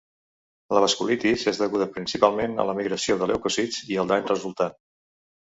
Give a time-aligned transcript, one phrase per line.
[0.77, 4.77] La vasculitis és deguda principalment a la migració dels leucòcits i al dany resultant.